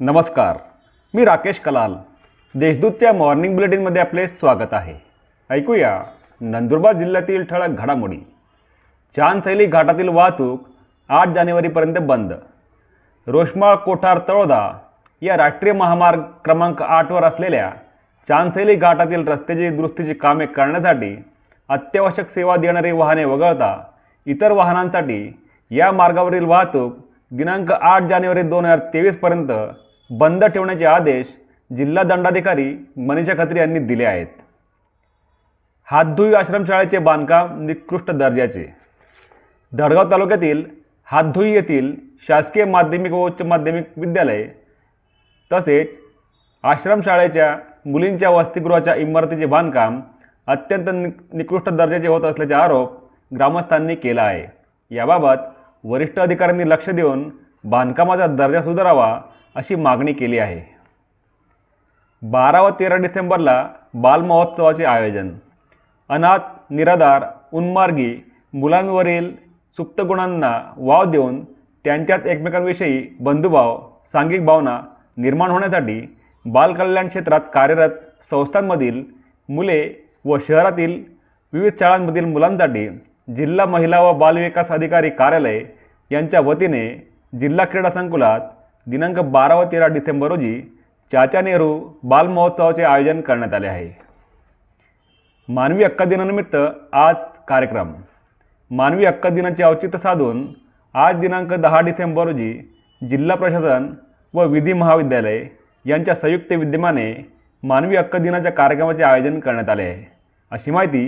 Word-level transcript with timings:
नमस्कार 0.00 0.56
मी 1.14 1.24
राकेश 1.24 1.58
कलाल. 1.58 1.94
देशदूतच्या 2.54 3.12
मॉर्निंग 3.12 3.54
बुलेटिनमध्ये 3.54 4.00
आपले 4.02 4.26
स्वागत 4.28 4.74
आहे. 4.74 4.94
ऐकूया 5.50 5.90
नंदुरबार 6.40 6.92
जिल्ह्यातील 6.96 7.44
ठळक 7.44 7.70
घडामोडी. 7.70 8.16
चांदसैली 9.16 9.66
घाटातील 9.66 10.08
वाहतूक 10.08 10.68
आठ 11.10 11.28
जानेवारीपर्यंत 11.28 11.96
बंद. 12.06 12.32
रोषमाळ 13.26 13.74
कोठार 13.74 14.18
तळोदा 14.28 14.60
या 15.22 15.36
राष्ट्रीय 15.36 15.72
महामार्ग 15.72 16.22
क्रमांक 16.44 16.82
आठवर 16.82 17.24
असलेल्या 17.24 17.70
चांदसैली 18.28 18.74
घाटातील 18.74 19.26
रस्त्याची 19.28 19.68
दुरुस्तीची 19.70 20.14
कामे 20.14 20.46
करण्यासाठी 20.46 21.14
अत्यावश्यक 21.68 22.28
सेवा 22.28 22.56
देणारी 22.56 22.92
वाहने 22.92 23.24
वगळता 23.24 23.76
इतर 24.26 24.52
वाहनांसाठी 24.52 25.20
या 25.70 25.90
मार्गावरील 25.92 26.44
वाहतूक 26.44 26.96
दिनांक 27.30 27.72
आठ 27.72 28.02
जानेवारी 28.02 28.42
दोन 28.42 28.64
हजार 28.64 28.78
तेवीसपर्यंत 28.94 29.52
बंद 30.10 30.44
ठेवण्याचे 30.44 30.84
आदेश 30.84 31.26
जिल्हा 31.70 32.02
दंडाधिकारी 32.02 32.74
मनीषा 32.96 33.32
खत्री 33.38 33.58
यांनी 33.58 33.78
दिले 33.78 34.04
आहेत. 34.04 34.26
हातधुई 35.88 36.32
आश्रमशाळेचे 36.34 36.98
बांधकाम 36.98 37.60
निकृष्ट 37.66 38.10
दर्जाचे. 38.10 38.64
धडगाव 39.72 40.10
तालुक्यातील 40.10 40.64
हातधुई 41.08 41.50
येथील 41.52 41.94
शासकीय 42.28 42.64
माध्यमिक 42.64 43.12
व 43.12 43.24
उच्च 43.26 43.42
माध्यमिक 43.42 43.84
विद्यालय 43.96 44.44
तसेच 45.50 45.88
आश्रमशाळेच्या 46.64 47.56
मुलींच्या 47.86 48.30
वसतिगृहाच्या 48.30 48.94
इमारतीचे 48.94 49.46
बांधकाम 49.46 50.00
अत्यंत 50.48 50.88
नि 50.92 51.10
निकृष्ट 51.32 51.68
दर्जाचे 51.68 52.08
होत 52.08 52.22
असल्याचा 52.22 52.58
आरोप 52.58 52.98
ग्रामस्थांनी 53.36 53.94
केला 53.94 54.22
आहे. 54.22 54.46
याबाबत 54.90 55.48
वरिष्ठ 55.84 56.18
अधिकाऱ्यांनी 56.18 56.68
लक्ष 56.70 56.88
देऊन 56.88 57.30
बांधकामाचा 57.64 58.26
दर्जा 58.26 58.62
सुधारावा 58.62 59.20
अशी 59.58 59.74
मागणी 59.74 60.12
केली 60.12 60.38
आहे. 60.38 60.60
बारा 62.22 62.60
व 62.62 62.70
तेरा 62.70 62.96
डिसेंबरला 62.96 63.66
बालमहोत्सवाचे 63.94 64.84
आयोजन. 64.84 65.30
अनाथ 66.10 66.72
निराधार 66.72 67.24
उन्मार्गी 67.52 68.14
मुलांवरील 68.52 69.30
सुप्त 69.78 70.00
गुणांना 70.00 70.52
वाव 70.76 71.04
देऊन 71.10 71.42
त्यांच्यात 71.84 72.26
एकमेकांविषयी 72.26 73.16
बंधुभाव 73.20 73.78
सांघिक 74.12 74.44
भावना 74.44 74.80
निर्माण 75.16 75.50
होण्यासाठी 75.50 76.00
बालकल्याण 76.44 77.08
क्षेत्रात 77.08 77.40
कार्यरत 77.54 77.90
संस्थांमधील 78.30 79.02
मुले 79.48 79.80
व 80.24 80.38
शहरातील 80.48 81.02
विविध 81.52 81.78
शाळांमधील 81.80 82.24
मुलांसाठी 82.24 82.88
जिल्हा 83.36 83.66
महिला 83.66 84.00
व 84.00 84.12
बालविकास 84.12 84.70
अधिकारी 84.70 85.10
कार्यालय 85.10 85.60
यांच्या 86.10 86.40
वतीने 86.40 86.86
जिल्हा 87.32 87.64
क्रीडा 87.64 87.90
संकुलात 87.90 88.40
दिनांक 88.90 89.18
बारा 89.32 89.54
व 89.54 89.64
तेरा 89.72 89.86
डिसेंबर 89.86 90.28
रोजी 90.28 90.60
चाचा 91.12 91.40
नेहरू 91.40 91.72
बाल 92.02 92.26
महोत्सवाचे 92.26 92.82
आयोजन 92.82 93.20
करण्यात 93.20 93.54
आले 93.54 93.66
आहे. 93.66 93.88
मानवी 95.48 95.84
हक्क 95.84 96.02
दिनानिमित्त 96.02 96.56
आज 96.92 97.16
कार्यक्रम. 97.48 97.92
मानवी 98.70 99.04
हक्क 99.04 99.26
दिनाचे 99.26 99.62
औचित्य 99.64 99.98
साधून 99.98 100.46
आज 100.94 101.20
दिनांक 101.20 101.52
दहा 101.54 101.80
डिसेंबर 101.80 102.26
रोजी 102.26 102.52
जिल्हा 103.02 103.36
प्रशासन 103.36 103.90
व 104.34 104.46
विधी 104.46 104.72
महाविद्यालय 104.72 105.44
यांच्या 105.84 106.14
संयुक्त 106.14 106.52
विद्यमाने 106.52 107.12
मानवी 107.62 107.96
हक्क 107.96 108.16
दिनाच्या 108.16 108.52
कार्यक्रमाचे 108.52 109.02
आयोजन 109.02 109.38
करण्यात 109.40 109.68
आले 109.68 109.82
आहे. 109.82 110.04
अशी 110.52 110.70
माहिती 110.70 111.06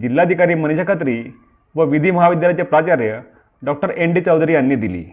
जिल्हाधिकारी 0.00 0.54
मनीषा 0.54 0.84
खत्री 0.88 1.22
व 1.74 1.84
विधी 1.84 2.10
महाविद्यालयाचे 2.10 2.62
प्राचार्य 2.62 3.20
डॉक्टर 3.62 3.90
एन 3.90 4.12
डी 4.12 4.20
चौधरी 4.20 4.54
यांनी 4.54 4.74
दिली. 4.76 5.04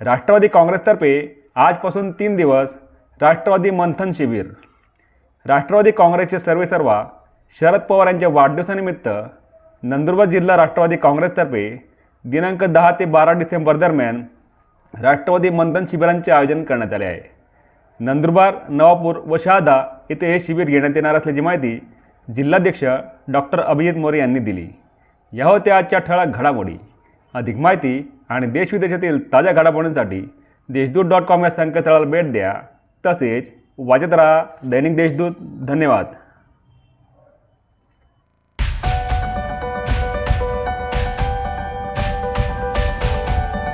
राष्ट्रवादी 0.00 0.48
काँग्रेसतर्फे 0.48 1.12
आजपासून 1.56 2.10
तीन 2.12 2.34
दिवस 2.36 2.76
राष्ट्रवादी 3.20 3.70
मंथन 3.70 4.10
शिबिर. 4.12 4.46
राष्ट्रवादी 5.46 5.90
काँग्रेसचे 5.90 6.38
सर्वेसर्वा 6.38 7.04
शरद 7.60 7.80
पवार 7.80 8.06
यांच्या 8.06 8.28
वाढदिवसानिमित्त 8.28 9.08
नंदुरबार 9.82 10.26
जिल्हा 10.26 10.56
राष्ट्रवादी 10.56 10.96
काँग्रेसतर्फे 10.96 11.64
दिनांक 12.24 12.64
दहा 12.64 12.90
ते 12.90 13.04
बारा 13.04 13.32
डिसेंबर 13.32 13.76
दरम्यान 13.76 14.22
राष्ट्रवादी 14.94 15.50
मंथन 15.50 15.84
शिबिरांचे 15.90 16.32
आयोजन 16.32 16.62
करण्यात 16.64 16.92
आले 16.92 17.04
आहे. 17.04 17.20
नंदुरबार 18.00 18.54
नवापूर 18.68 19.16
व 19.26 19.36
शहादा 19.44 19.82
येथे 20.10 20.32
हे 20.32 20.40
शिबिर 20.40 20.66
घेण्यात 20.66 20.96
येणार 20.96 21.14
असल्याची 21.14 21.40
माहिती 21.40 21.78
जिल्हाध्यक्ष 22.28 22.84
डॉक्टर 23.28 23.60
अभिजित 23.60 23.96
मोरे 23.96 24.18
यांनी 24.18 24.38
दिली. 24.38 24.68
या 25.32 25.46
होत्या 25.46 25.76
आजच्या 25.76 25.98
ठळक 25.98 26.26
घडामोडी. 26.26 26.76
अधिक 27.36 27.56
माहिती 27.56 28.12
आणि 28.28 28.46
देशविदेशातील 28.46 29.32
ताज्या 29.32 29.52
घडामोडींसाठी 29.52 30.28
देशदूत 30.68 31.04
डॉट 31.04 31.22
कॉम 31.22 31.44
या 31.44 31.50
संकेतस्थळाला 31.50 32.04
भेट 32.04 32.32
द्या. 32.32 32.54
तसेच 33.06 33.44
वाजत 33.78 34.12
राहा 34.12 34.44
दैनिक 34.64 34.96
देशदूत. 34.96 35.30
धन्यवाद. 35.40 36.04